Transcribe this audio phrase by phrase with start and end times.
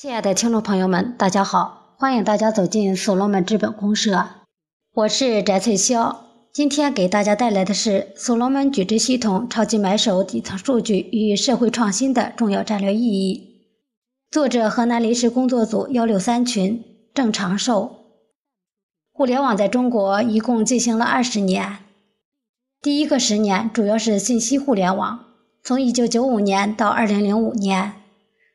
[0.00, 1.94] 亲爱的听众朋友们，大家好！
[1.98, 4.24] 欢迎大家走进所罗门资本公社，
[4.94, 6.16] 我是翟翠霄。
[6.54, 13.66] 今天给大家带来的是所罗门矩阵系统超级买手底层数据与社会创新的重要战略意义。
[14.30, 16.82] 作者：河南临时工作组幺六三群
[17.12, 17.96] 郑长寿。
[19.12, 21.76] 互联网在中国一共进行了二十年，
[22.80, 25.26] 第一个十年主要是信息互联网，
[25.62, 27.99] 从一九九五年到二零零五年。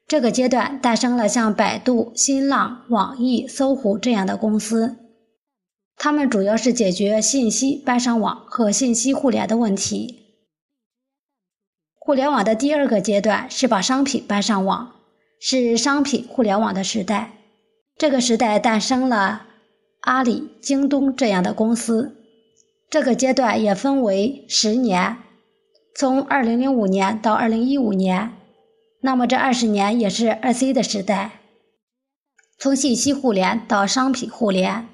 [0.08, 4.98] 这个阶段诞生了像百度、新浪、网易、搜狐这样的公司，
[5.98, 10.20] 他们主要是解决信息搬上网和信息互联的问题。
[11.96, 14.92] 互联网的第二个阶段是把商品搬上网，
[15.39, 17.32] 是商品互联网的时代。
[17.98, 19.48] 这个时代诞生了
[20.01, 22.15] 阿里、京东这样的公司。
[22.92, 25.18] 这个阶段也分为十年，
[25.96, 28.34] 从二零零五年到二零一五年。
[29.05, 31.33] 那么这二十年也是二 C 的时代，
[32.58, 34.88] 从信息互联到商品互联，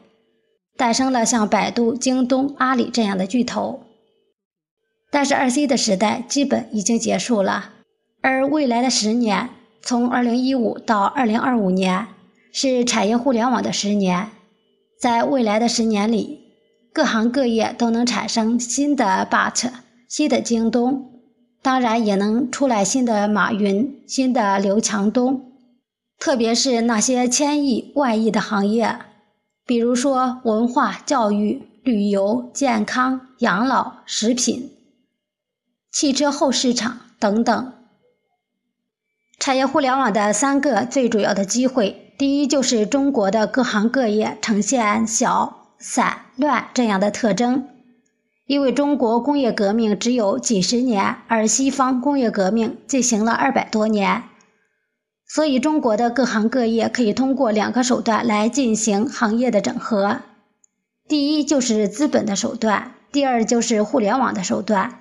[0.76, 3.84] 诞生了像百度、京东、阿里这样的巨头。
[5.10, 7.72] 但是二 C 的时代基本已经结束了，
[8.22, 9.50] 而未来的十年，
[9.82, 12.08] 从二零一五到二零二五年，
[12.52, 14.28] 是产业互联网的十年。
[15.00, 16.52] 在未来的十年里，
[16.92, 19.72] 各行各业都能产生新的 But、
[20.10, 21.21] 新的京东。
[21.62, 25.52] 当然也能出来新的马云、新的刘强东，
[26.18, 29.00] 特别是那些千亿、万亿的行业，
[29.66, 34.72] 比如说文化、教育、旅游、健康、养老、食品、
[35.92, 37.74] 汽车后市场等等。
[39.38, 47.68] 产业互联网的三个最主要的机会，第一就是中国的各行各业呈现小、散、乱这样的特征。
[48.52, 54.24] 因为中国工业革命只有几十年，而西方工业革命进行了二百多年，
[55.26, 60.20] 所以中国的各行各业可以通过两个手段来进行行业的整合。
[61.08, 65.00] 第一就是资本的手段，第二就是互联网的手段。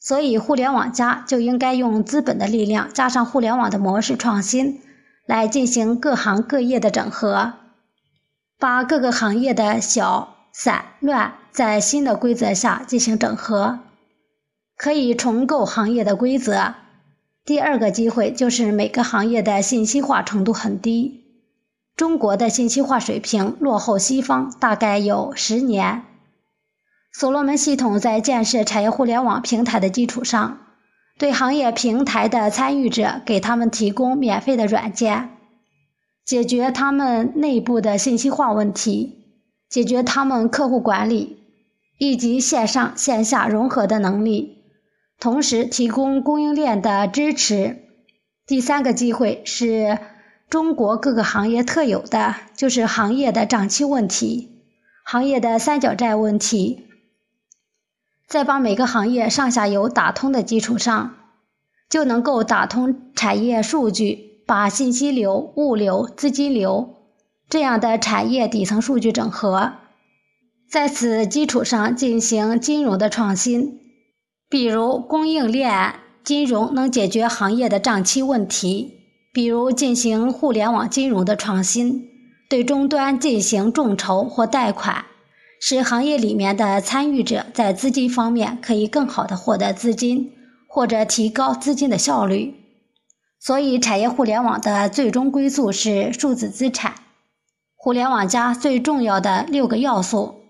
[0.00, 4.80] 所以互联网加就应该用资本的力量加上互联网的模式创新，
[5.26, 7.52] 来进行各行各业的整合，
[8.58, 10.38] 把各个行业的小。
[10.52, 13.80] 散乱在新的规则下进行整合，
[14.76, 16.74] 可以重构行业的规则。
[17.44, 21.24] 第二个机会就是每个行业的信息化程度很低，
[21.96, 26.04] 中国的信息化水平落后西方大概有十年。
[27.12, 30.58] 所罗门系统在建设产业互联网平台的基础上，
[31.18, 35.30] 对行业平台的参与者给他们提供免费的软件，
[36.24, 39.19] 解决他们内部的信息化问题。
[39.70, 41.38] 解决他们客户管理
[41.96, 44.64] 以及线上线下融合的能力，
[45.20, 47.84] 同时提供供应链的支持。
[48.46, 49.98] 第三个机会是
[50.48, 54.64] 中国各个行业特有的，就是行业的账期问题、
[55.04, 56.88] 行业的三角债问题。
[58.26, 61.14] 在把每个行业上下游打通的基础上，
[61.88, 66.96] 就能够打通产业数据，把信息流、物流、资金流。
[67.50, 69.72] 这样的产业底层数据整合，
[70.70, 73.80] 在此基础上进行金融的创新，
[74.48, 79.00] 比如供应链金融能解决行业的账期问题，
[79.32, 82.04] 比如进行互联网金融的创新，
[82.48, 85.06] 对终端进行众筹或贷款，
[85.60, 90.30] 使行业里面的参与者在资金方面可以更好的获得资金，
[90.68, 92.54] 或者提高资金的效率。
[93.40, 96.94] 所以，产业互联网的最终归宿是数字资产。
[97.82, 100.42] 互联网加最重要的六个要素，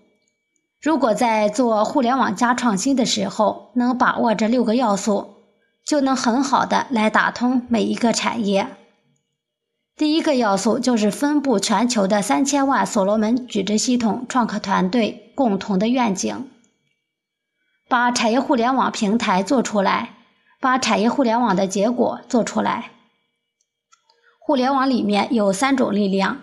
[0.81, 5.35] 如果在做互联网加创新的时候能把握这六个要素，
[5.85, 8.67] 就能很好的来打通每一个产业。
[9.95, 16.49] 第一个要素就是分布全球的三千万所罗门矩阵系统创客团队共同的愿景，
[17.87, 20.15] 把产业互联网平台做出来，
[20.59, 22.91] 把产业互联网的结果做出来。
[24.41, 26.41] 互联网里面有三种力量。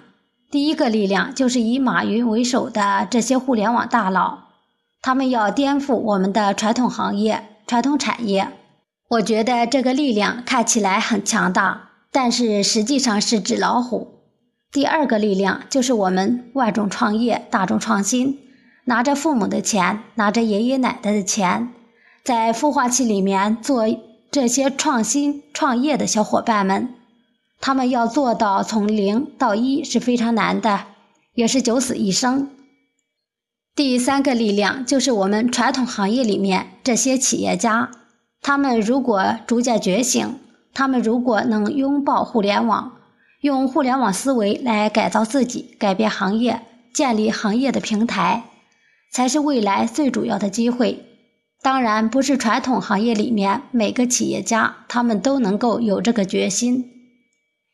[0.50, 4.44] 第一个力量就是以马云为首的这些互联网大佬，
[5.02, 8.48] 他们要颠覆我们的传统行业、传统产业。
[9.10, 14.20] 我觉得这个力量看起来很强大，但是实际上是纸老虎。
[14.72, 18.38] 第二个力量就是我们万众创业、大众创新，
[18.84, 21.74] 拿着父母的钱，拿着爷爷奶奶的钱，
[22.24, 23.84] 在孵化器里面做
[24.30, 26.94] 这些创新创业的小伙伴们。
[27.60, 30.87] 他们要做到从零到一是非常难的，
[31.34, 32.50] 也是九死一生。
[33.75, 37.90] 第三个力量就是我们传统行业里面这些企业家，
[38.40, 40.38] 他们如果逐渐觉醒，
[40.75, 42.93] 他们如果能拥抱互联网，
[43.40, 46.62] 用互联网思维来改造自己，改变行业，
[46.93, 48.44] 建立行业的平台，
[49.12, 51.04] 才是未来最主要的机会。
[51.62, 56.97] 当然，不是传统行业里面每个企业家他们都能够有这个决心，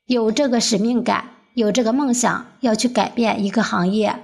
[0.06, 4.21] 有这个使命感，有这个梦想，要去改变一个行业。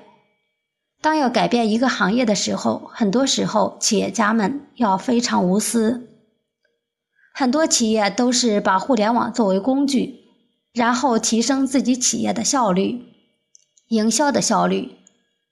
[1.00, 6.08] 当要改变一个行业的时候，很多时候企业家们要非常无私。
[7.32, 10.20] 很多企业都是把互联网作为工具。
[10.72, 13.02] 然后提升自己企业的效率、
[13.88, 14.92] 营销的效率、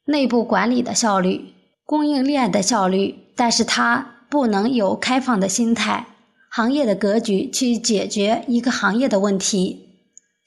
[0.04, 1.54] 内部管理的效率、
[1.84, 6.06] 供应链的效率，但是它不能有开放的心态、
[6.48, 9.87] 行业的格局去解决一个行业的问题。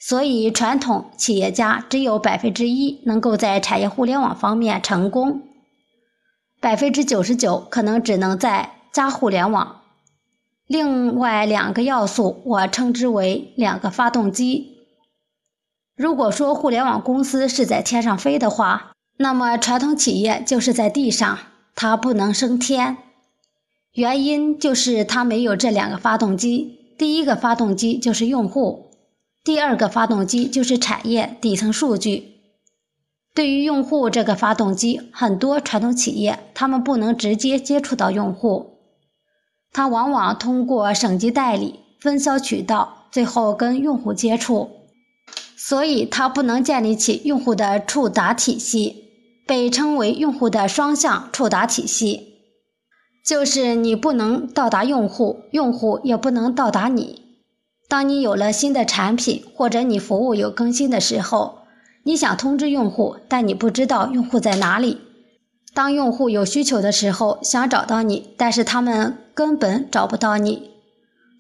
[0.04, 5.44] 所以，传统企业家只有百分之一能够在产业互联网方面成功，
[6.60, 9.82] 百分之九十九可能只能在加互联网。
[10.66, 14.80] 另外两个要素，我称之为两个发动机。
[15.96, 21.38] 如果说互联网公司是在天上飞的话，那么传统企业就是在地上，
[21.76, 22.98] 它不能升天。
[23.94, 26.96] 原因就是它没有这两个发动机。
[26.98, 28.91] 第一个发动机就是用户，
[29.44, 32.32] 第二个发动机就是产业底层数据。
[33.34, 38.78] 对于用户这个发动机，很多传统企业他们不能直接接触到用户。
[39.72, 44.70] 他往往通过省级代理、分销渠道，最后跟用户接触，
[45.56, 49.06] 所以他不能建立起用户的触达体系，
[49.48, 52.28] 被称为用户的双向触达体系。
[53.26, 57.21] 就是你不能到达用户，用户也不能到达你。
[57.92, 61.64] 当你有了新的产品或者你服务有更新的时候，
[62.04, 65.02] 你想通知用户，但你不知道用户在哪里。
[65.74, 70.72] 当用户有需求的时候，想找到你，但是他们根本找不到你。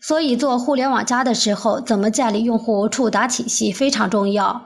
[0.01, 4.63] 所以做互联网加的时候，怎么建立用户触达体系非常重要。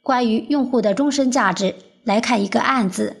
[0.00, 3.14] 关于用户的终身价值，来看一个案子：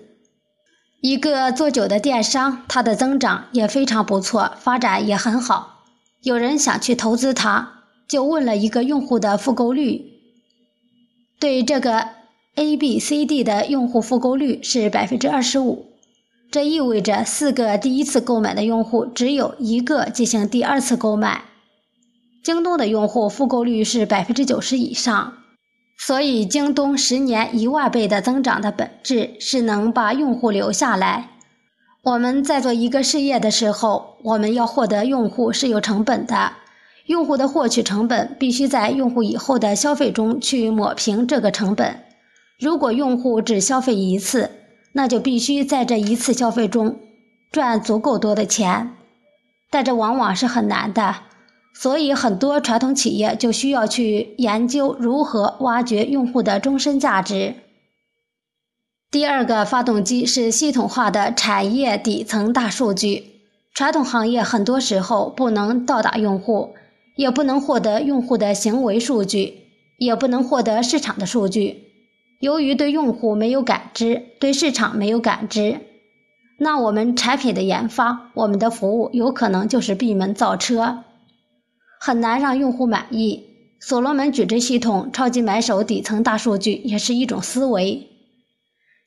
[1.02, 5.82] 一个做酒的电商，它的增长也非常不错，发展也很好。
[6.22, 7.75] 有人想去投资它，
[8.08, 10.12] 就问了一个用户的复购率，
[11.38, 12.16] 对这个。
[12.58, 15.88] A、B、C、D 的用户复购率是百分之二十五，
[16.50, 21.42] 这意味着四个第一次购买的用户只有一个进行第二次购买。
[22.42, 25.34] 京东的用户复购率是百分之九十以上，
[25.98, 31.32] 所以京东十年一万倍的增长的本质是能把用户留下来。
[32.04, 36.52] 我们在做一个事业的时候，我们要获得用户是有成本的，
[37.06, 42.02] 用户的获取成本必须在用户以后的消费中去抹平这个成本。
[42.58, 44.50] 如果用户只消费一次，
[44.92, 46.98] 那就必须在这一次消费中
[47.52, 48.92] 赚足够多的钱，
[49.70, 51.16] 但这往往是很难的。
[51.74, 57.54] 所以，很多传统企业就需要去研究如何挖掘用户的终身价值。
[59.10, 63.42] 第二个发动机是系统化的产业底层大数据。
[63.74, 66.74] 传统行业很多时候不能到达用户，
[67.16, 69.54] 也不能获得用户的行为数据，
[69.98, 71.82] 也不能获得市场的数据。
[72.38, 75.80] 由于对用户没有感知，对市场没有感知，
[76.58, 81.04] 那我们产品的研发，我们的服务有可能就是闭门造车，
[81.98, 83.44] 很难让用户满意。
[83.80, 88.08] 所罗门矩阵系统超级买手底层大数据也是一种思维。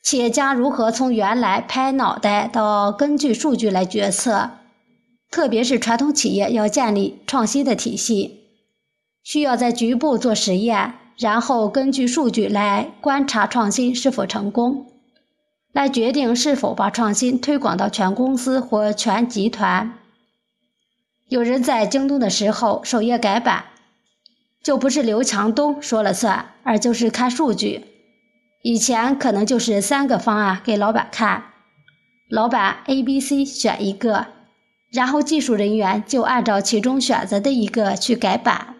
[0.02, 4.52] 企业家如何从原来拍脑袋到根据数据来决策？
[5.32, 8.42] 特别是传统企业要建立创新的体系，
[9.24, 10.96] 需要在局部做实验。
[11.18, 14.86] 然后根据数据来观察创新是否成功，
[15.74, 19.96] 来决定是否把创新推广到全公司或全集团。
[21.28, 23.66] 有人在京东的时候首页改版，
[24.64, 27.86] 就不是刘强东说了算，而就是看数据。
[28.64, 31.44] 以前可能就是三个方案给老板看，
[32.30, 34.28] 老板 A、B、C 选一个，
[34.92, 38.76] 然后技术人员就按照其中选择的一个去改版。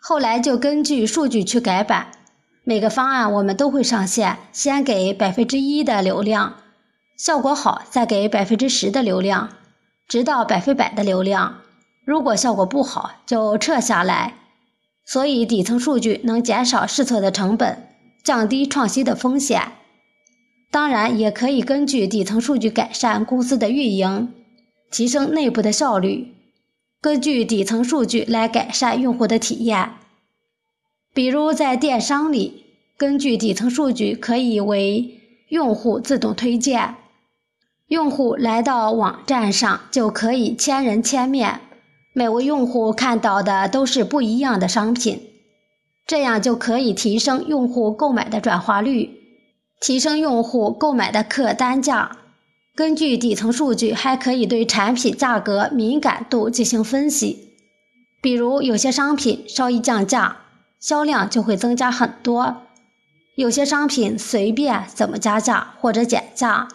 [0.00, 2.08] 后来就根据数据去改版，
[2.64, 6.56] 每个方案我们都会上线，先给百分之一的流量，
[7.18, 9.50] 效果好再给百分之十的流量，
[10.08, 11.58] 直到百分百的流量。
[12.06, 14.34] 如果效果不好就撤下来。
[15.04, 17.88] 所以底层数据能减少试错的成本，
[18.22, 19.72] 降低创新的风险。
[20.70, 24.34] 当然也可以根据底层数据改善公司的运营，
[24.90, 26.34] 提升内部的效率。
[27.00, 29.92] 根据底层数据来改善用户的体验，
[31.14, 32.64] 比如在电商里，
[32.96, 36.96] 根据底层数据可以为用户自动推荐，
[37.86, 41.60] 用户来到网站上就可以千人千面，
[42.12, 45.22] 每位用户看到的都是不一样的商品。
[46.04, 49.10] 这样就可以提升用户购买的转化率，
[49.80, 52.16] 提升用户购买的客单价。
[52.78, 57.56] 根据底层数据，还可以对产品价格敏感度进行分析。
[58.22, 60.36] 比如，有些商品稍一降价，
[60.78, 62.54] 销量就会增加很多；
[63.34, 66.68] 有些商品随便怎么加价或者减价，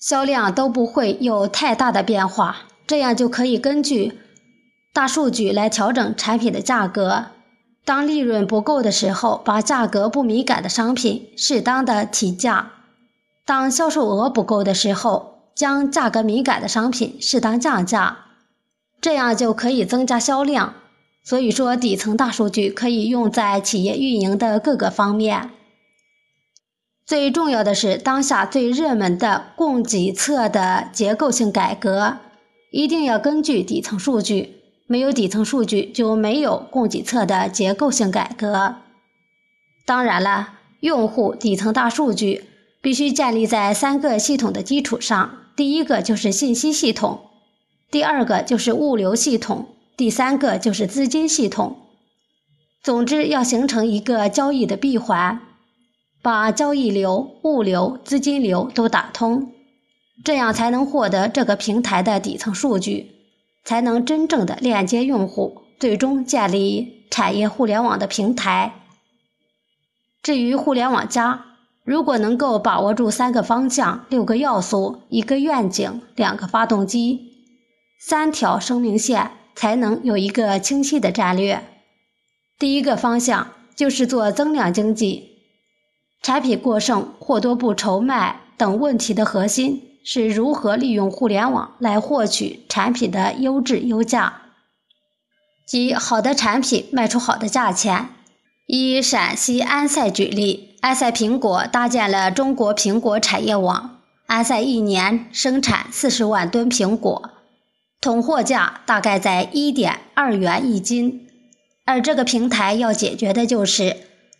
[0.00, 2.62] 销量都不会有太大的变化。
[2.84, 4.18] 这样就可以根据
[4.92, 7.26] 大数据来调整产品的价格。
[7.84, 12.72] 当利润不够的时候，把价格不敏感的商品适当的提价；
[13.44, 18.26] 当销售额不够的时候，将价格敏感的商品适当降价，
[19.00, 20.74] 这样就可以增加销量。
[21.24, 25.50] 所以说，底层大数据可以用在企业运营的各个方面。
[27.04, 32.18] 最重要的是，当下最热门的供给侧的结构性改革，
[32.70, 34.56] 一定要根据底层数据。
[34.88, 38.76] 没有底层数据，就没有供给侧的结构性改革。
[39.84, 42.44] 当然了，用户底层大数据
[42.80, 47.30] 必须建立在三个系统的基础上：第一个就是信息系统，
[47.90, 51.78] 第二个就是物流系统，第三个就是资金系统。
[52.82, 55.40] 总之，要形成一个交易的闭环，
[56.22, 59.52] 把交易流、物流、资金流都打通，
[60.22, 63.12] 这样才能获得这个平台的底层数据。
[63.64, 68.84] 才能真正的链接用户，最终建立产业互联网的平台。
[70.22, 71.45] 至于互联网加，
[71.86, 77.32] 如果能够把握住三个方向、六个要素、一个愿景、两个发动机、
[78.00, 81.62] 三条生命线，才能有一个清晰的战略。
[82.58, 85.38] 第一个方向就是做增量经济，
[86.22, 89.84] 产品过剩、货多不愁卖等问题的核心。
[90.08, 94.42] 是如何利用互联网来获取产品的优质优价，
[95.66, 98.10] 即好的产品卖出好的价钱。
[98.66, 107.30] 以陕西安塞举例，安塞苹果搭建了中国苹果产业网，安塞一年生产四十万吨苹果，
[108.00, 111.28] 统货价大概在一点二元一斤。
[111.84, 113.96] 而这个平台要解决的就是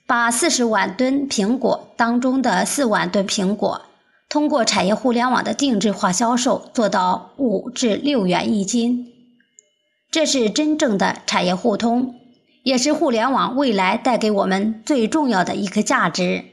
[0.09, 3.83] 把四十万吨苹果当中的四万吨苹果。
[4.28, 9.06] 通过产业互联网的定制化销售，做到五至六元一斤，
[10.11, 12.16] 这是真正的产业互通，
[12.66, 16.46] 也是互联网未来带给我们最重要的一个价值。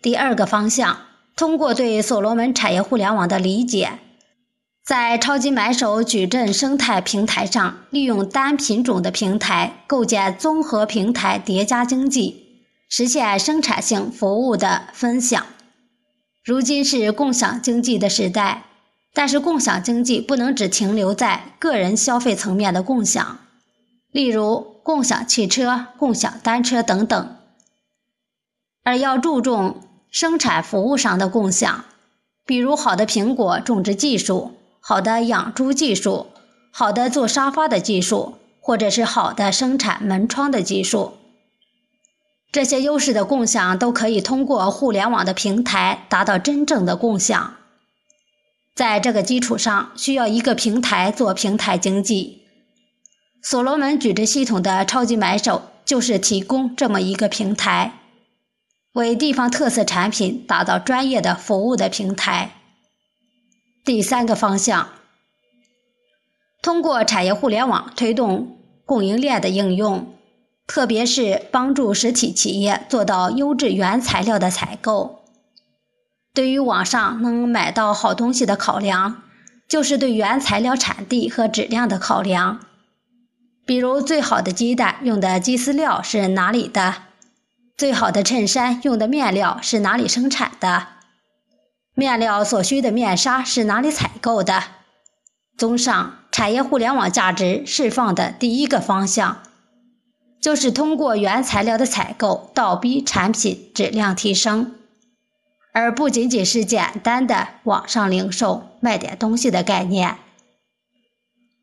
[0.00, 0.96] 第二个方向，
[1.34, 3.98] 通过对所罗门产业互联网的理解，
[4.86, 15.44] 在超级买手矩阵生态平台上，利用单品种的平台，构建综合平台叠加经济，实现生产性服务的分享。
[16.44, 18.66] 如今是共享经济的时代，
[19.12, 23.38] 但是共享经济不能只停留在个人消费层面的共享，
[24.12, 27.36] 例如共享汽车、共享单车等等，
[28.82, 31.84] 而要注重生产服务上的共享，
[32.46, 36.28] 比如好的苹果种植技术、好的养猪技术、
[36.72, 41.12] 好的做沙发的技术，或者是好的生产门窗的技术。
[42.50, 47.56] 这些优势的共享都可以通过互联网的平台达到真正的共享。
[48.74, 52.37] 在这个基础上，需要一个平台做平台经济。
[53.42, 58.00] 所罗门矩阵系统的超级买手就是提供这么一个平台，
[58.92, 62.52] 为地方特色产品打造专业的服务的平台。
[63.84, 64.88] 第三个方向，
[66.60, 70.14] 通过产业互联网推动供应链的应用。
[70.66, 75.24] 特别是帮助实体企业做到优质原材料的采购。
[76.34, 79.22] 对于网上能买到好东西的考量，
[79.66, 82.60] 就是对原材料产地和质量的考量。
[83.68, 87.02] 比如，最好的鸡蛋用的鸡饲料是哪里的？
[87.76, 90.86] 最好的衬衫用的面料是哪里生产的？
[91.94, 94.62] 面料所需的面纱是哪里采购的？
[95.58, 99.42] 综上，产业互联网价值释放的第一个方向。
[100.40, 104.76] 就是通过原材料的采购，倒逼产品质量提升，
[105.74, 110.16] 而不仅仅是简单的网上零售卖点东西的概念。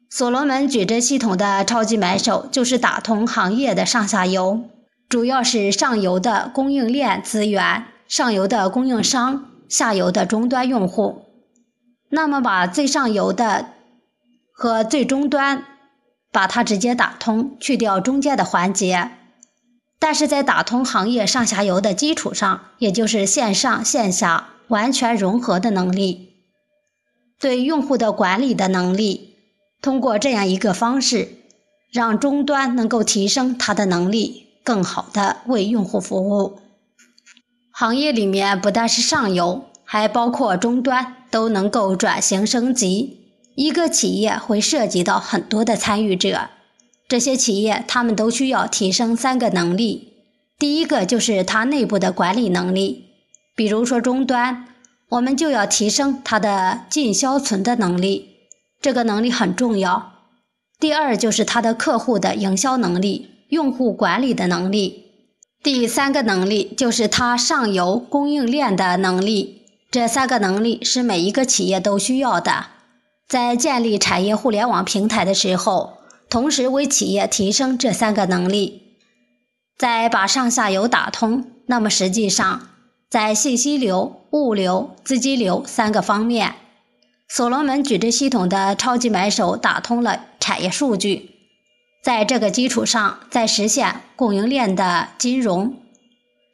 [0.09, 4.63] 所罗门矩阵系统的超级买手就是打通行业的上下游，
[5.09, 11.25] 主要是上游的供应链资源、上游的供应商、下游的终端用户。
[12.09, 13.67] 那么，把最上游的
[14.51, 15.65] 和最终端。
[16.31, 19.12] 把它直接打通，去掉中间的环节，
[20.00, 26.33] 但是在打通行业上下游的基础上，也就是线上线下完全融合的能力，
[27.39, 29.35] 对用户的管理的能力，
[29.82, 31.29] 通过这样一个方式，
[31.91, 36.60] 让终端能够提升它的能力，更好的为用户服务。
[37.72, 43.20] 行业里面不但是上游，还包括终端，都能够转型升级。
[43.55, 46.50] 一个企业会涉及到很多的参与者，
[47.08, 50.13] 这些企业他们都需要提升三个能力。
[50.58, 53.05] 第一个就是它内部的管理能力，
[53.55, 54.67] 比如说终端，
[55.10, 58.35] 我们就要提升它的进销存的能力，
[58.86, 60.12] 这个能力很重要。
[60.80, 65.06] 第二就是他的客户的营销能力、用户管理的能力。
[65.63, 69.63] 第三个能力就是他上游供应链的能力。
[69.89, 72.68] 这三个能力是每一个企业都需要的。
[73.27, 75.98] 在建立产业互联网平台的时候，
[76.30, 78.84] 同时为企业提升这三个能力。
[79.80, 82.70] 再把上下游打通，那么实际上
[83.10, 86.54] 在信息流、物流、资金流三个方面，
[87.27, 91.32] 所罗门矩阵系统的超级买手打通了产业数据，
[92.03, 95.75] 在这个基础上再实现供应链的金融，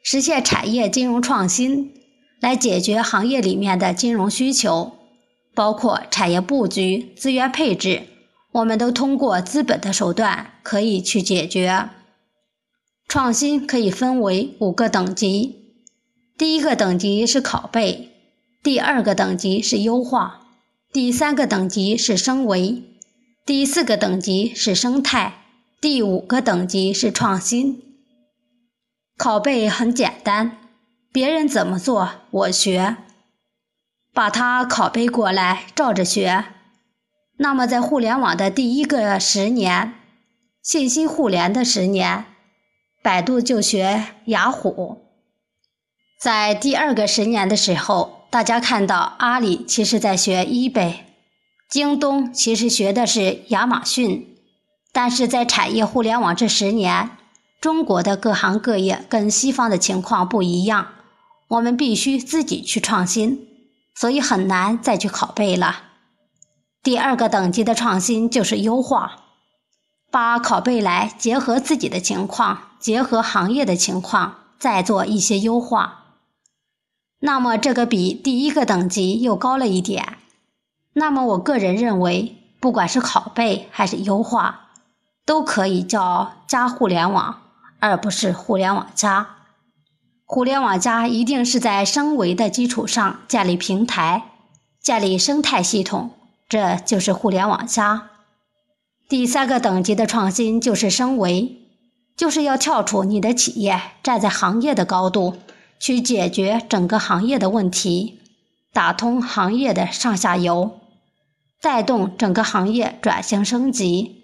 [0.02, 1.92] 实现产业金融创新，
[2.40, 4.92] 来解决行业里面的金融需求，
[5.54, 8.04] 包括产业布局、资源配置，
[8.52, 11.90] 我们都通过资本的手段可以去解决。
[13.06, 15.74] 创新可以分为五个等级，
[16.38, 18.08] 第一个等级是拷贝，
[18.62, 20.41] 第二个等级是优化，
[20.92, 22.82] 第三个等级是升维，
[23.46, 25.46] 第四个等级是生态，
[25.80, 27.82] 第五个等级是创新。
[29.16, 30.58] 拷贝很简单，
[31.10, 32.98] 别人怎么做我学，
[34.12, 36.44] 把它拷贝过来照着学。
[37.38, 39.94] 那么在互联网的第一个十年，
[40.62, 42.26] 信息互联的十年。
[43.02, 45.06] 百度就学雅虎，
[46.20, 51.00] 在第二个十年的时候，大家看到阿里其实在学 eBay，
[51.68, 54.38] 京东其实学的是亚马逊，
[54.90, 57.10] 但是在产业互联网这十年，
[57.60, 60.92] 中国的各行各业跟西方的情况不一样，
[61.48, 63.48] 我们必须自己去创新，
[63.94, 65.82] 所以很难再去拷贝了。
[66.82, 69.18] 第二个等级的创新就是优化。
[70.10, 76.01] 把拷贝来结合自己的情况，结合行业的情况，再做一些优化。
[77.24, 80.18] 那么这个比第一个等级又高了一点。
[80.94, 84.70] 那么我个人认为，不管是拷贝还是优化，
[85.24, 87.42] 都可以叫加互联网，
[87.78, 89.36] 而不是互联网加。
[90.24, 94.24] 互联网加一定是在升维的基础上建立平台，
[94.80, 96.10] 建立生态系统，
[96.48, 98.08] 这就是互联网加。
[99.08, 101.56] 第三个等级的创新就是升维，
[102.16, 105.36] 就是要跳出你的企业，站在行业的高度
[105.82, 108.20] 去解决整个行业的问题，
[108.72, 110.78] 打通行业的上下游，
[111.60, 114.22] 带动整个行业转型升级。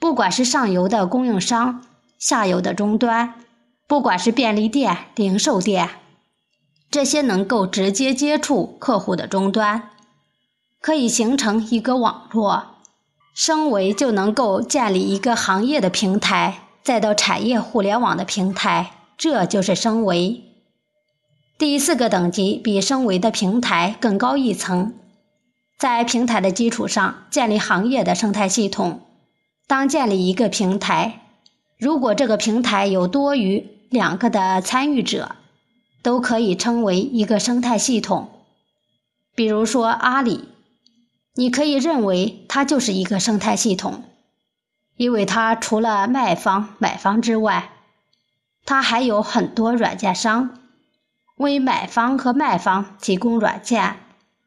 [0.00, 1.84] 不管是上游的供应商，
[2.18, 3.34] 下游的终端，
[3.86, 5.90] 不管是便利店、零售店，
[6.90, 9.90] 这些能够直接接触客户的终端，
[10.80, 12.76] 可以形成一个网络。
[13.34, 20.48] 升维就能够建立一个行业的平台，再到产业互联网的平台，这就是升维。
[21.62, 24.94] 第四个等级比升维的平台更高一层，
[25.78, 29.00] 在平台的基础上建立行业的生态系统。
[29.68, 31.20] 当建立一个平台，
[31.78, 35.36] 如果这个平台有多于两个的参与者，
[36.02, 38.28] 都可以称为一个生态系统。
[39.36, 40.48] 比如说阿里。
[41.36, 44.02] 你可以认为它就是一个生态系统，
[44.96, 47.70] 因为它除了卖方、买方之外，
[48.64, 50.58] 它还有很多软件商
[51.42, 53.96] 为买方和卖方提供软件，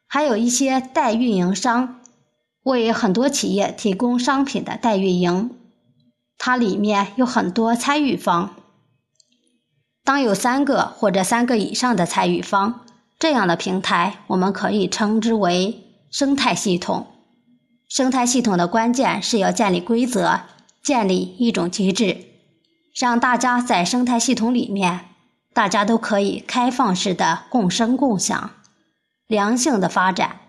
[0.08, 2.00] 还有一些代运营商
[2.64, 5.50] 为很多企业提供商品的代运营。
[6.36, 8.56] 它里面有很多参与方，
[10.02, 12.80] 当有三个或者三个以上的参与方，
[13.18, 15.82] 这样的平台我们可以称之为。
[16.08, 17.08] 生态系统，
[17.88, 20.40] 生态系统的关键是要建立规则，
[20.82, 22.18] 建立一种机制，
[22.94, 25.00] 让大家在生态系统里面，
[25.56, 28.50] 大家都可以开放式的共生共享，
[29.26, 30.40] 良性的发展。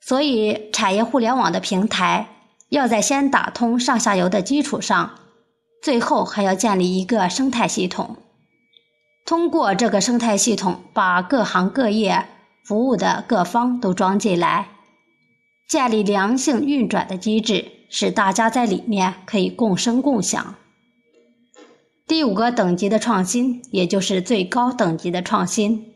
[0.00, 2.28] 所以，产业互联网的平台
[2.70, 5.10] 要在先打通上下游的基础上，
[5.82, 8.16] 最后还要建立一个生态系统，
[9.26, 12.24] 通过这个生态系统把各行各业。
[12.64, 14.70] 服务的各方都装进来，
[15.68, 20.56] 建立良性运转的机制，使大家在里面可以共生共享。
[22.06, 25.92] 第五个等级的创新，也就是最高等级的创新，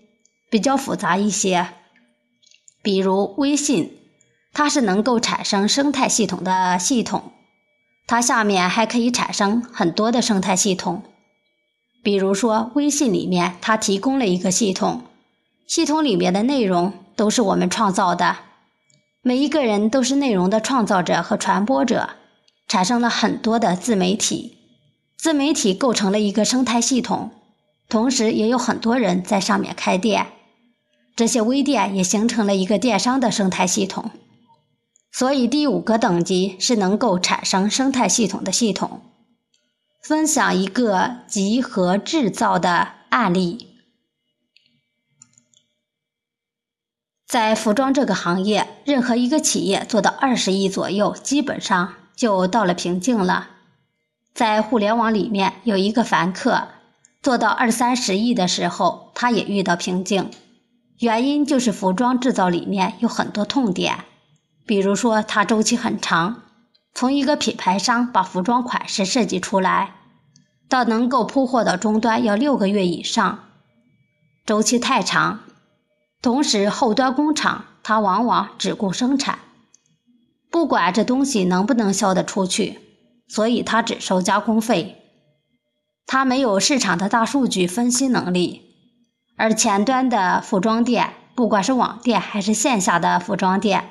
[0.50, 1.68] 比较复杂一些。
[2.82, 3.96] 比如微信，
[4.52, 7.32] 它是能够产生生态系统的系统，
[8.08, 11.04] 它下面还可以产生很多的生态系统，
[12.02, 15.02] 比如说，微信里面它提供了一个系统，
[15.68, 18.38] 系统里面的内容都是我们创造的，
[19.22, 22.10] 每一个人都是内容的创造者和传播者，
[22.66, 24.59] 产生了很多的自媒体，
[25.20, 27.30] 自媒体构成了一个生态系统，
[27.90, 30.28] 同时也有很多人在上面开店，
[31.14, 34.10] 这些微店也形成了一个电商的生态系统。
[35.12, 39.02] 所以，第五个等级是能够产生生态系统的系统。
[40.02, 43.66] 分享一个集合制造的案例，
[47.26, 53.50] 在服装这个行业，任何一个企业做到二十亿左右，基本上就到了瓶颈了。
[54.34, 56.68] 在互联网里面，有一个凡客
[57.22, 60.30] 做到二三十亿的时候，他也遇到瓶颈，
[60.98, 64.04] 原因就是服装制造里面有很多痛点。
[64.66, 66.42] 比如说，它周期很长，
[66.94, 69.94] 从一个品牌商把服装款式设计出来，
[70.68, 73.40] 到能够铺货到终端要六个月以上，
[74.46, 75.40] 周期太长。
[76.22, 79.40] 同时，后端工厂它往往只顾生产，
[80.50, 82.78] 不管这东西能不能销得出去，
[83.30, 84.96] 所以它只收加工费。
[86.06, 88.62] 它没有市场的大数据分析能力，
[89.36, 93.90] 而前端的服装店，不管是网店还是线下的服装店。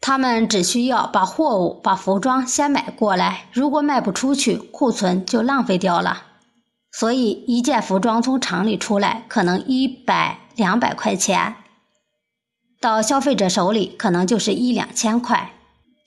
[0.00, 6.22] 他们只需要把货物、把服装先买过来，如果卖不出去，库存就浪费掉了。
[6.90, 11.56] 所以，一件服装从厂里出来，可能一百、两百块钱，
[12.80, 15.52] 到消费者手里可能就是一两千块，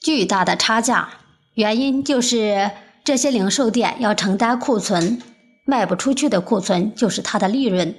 [0.01, 1.09] 巨大的差价。
[1.57, 2.69] 原因就是
[3.03, 5.19] 这些零售店要承担库存，
[5.65, 7.95] 卖不出去的库存就是它的利润。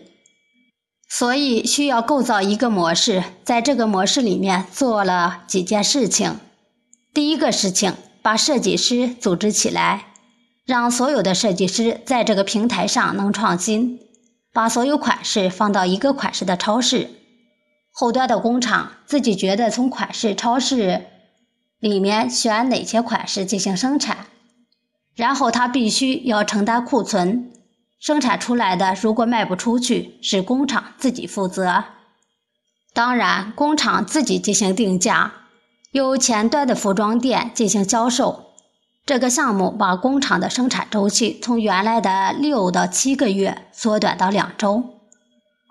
[1.09, 6.38] 所以需要构造一个模式，在这个模式里面做了几件事情。
[7.12, 10.12] 第一个事情，把设计师组织起来，
[10.64, 13.99] 让所有的设计师在这个平台上能创新，
[14.53, 17.11] 把所有款式放到一个款式的超市。
[17.90, 21.07] 后端的工厂自己觉得从款式超市
[21.80, 24.26] 里面选哪些款式进行生产，
[25.14, 27.52] 然后他必须要承担库存。
[28.00, 31.84] 生产出来的如果卖不出去，是工厂自己负责。
[32.92, 35.32] 当然，工厂自己进行定价，
[35.92, 38.54] 由前端的服装店进行销售。
[39.06, 44.84] 这个项目把工厂的生产周期从原来的六到七个月缩短到两周。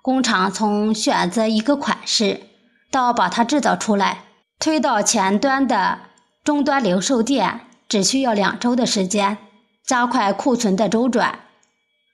[0.02, 2.42] 工厂从选择一个款式
[2.90, 4.24] 到把它制造出来，
[4.60, 6.00] 推到前端的
[6.44, 9.38] 终端零售店，只需要两周的时间，
[9.86, 11.40] 加快库存的周转。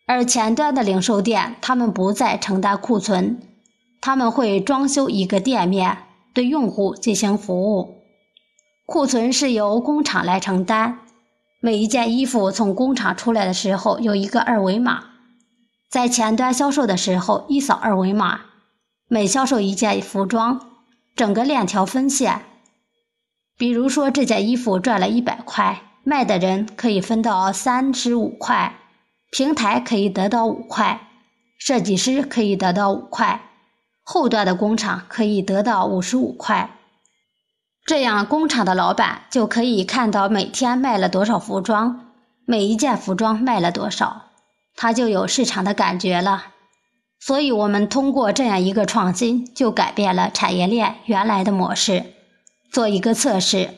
[0.05, 3.41] 而前端的零售店，他们不再承担库存，
[4.01, 5.99] 他们会装修一个店面，
[6.33, 8.03] 对用户进行服务。
[8.85, 10.99] 库存是由工厂来承担。
[11.61, 15.05] 每一件衣服从工厂出来的时候，有一个二维码，
[15.89, 18.41] 在前端销售的时候，一扫二维码，
[19.07, 20.72] 每销售一件服装，
[21.15, 22.41] 整个链条分线。
[23.57, 28.75] 比如说这件衣服赚了一百块，卖的人可以分到三十五块。
[29.31, 31.07] 平台可以得到五块，
[31.57, 33.41] 设计师可以得到五块，
[34.03, 36.77] 后端的工厂可以得到五十五块。
[37.85, 42.11] 这样，工厂的老板就可以看到每天卖了多少服装，
[42.45, 44.31] 每一件服装卖了多少，
[44.75, 46.52] 他就有市场的感觉了。
[47.25, 52.03] 所以，我们通过这样一个创新，就改变了产业链原来的模式。
[52.69, 53.69] 做一个测试，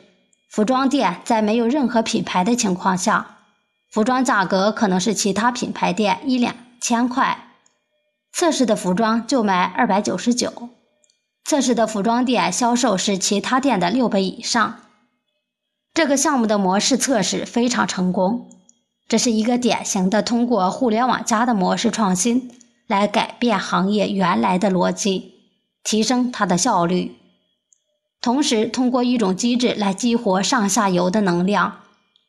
[0.50, 3.38] 服装店在没有任何品牌的情况下。
[3.92, 7.52] 服装价格可能是其他品牌店一两千块，
[8.34, 10.70] 测试的服装就卖二百九十九，
[11.44, 14.80] 测试的服装店销售是其他店的六倍以上。
[15.94, 18.50] 这个项目的模式测试非常成功，
[19.08, 22.52] 这是一个典型的通过互联网加的模式创新
[22.88, 25.34] 来改变行业原来的逻辑，
[25.84, 27.15] 提升它的效率，
[28.21, 31.82] 同时通过一种机制来激活上下游的能量。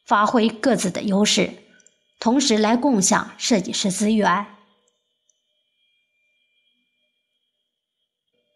[0.06, 1.50] 发挥各自的优势，
[2.20, 4.46] 同时来共享设计师资源。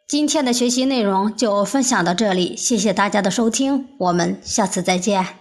[0.07, 5.41] 今天的学习内容就分享到这里，谢谢大家的收听，我们下次再见。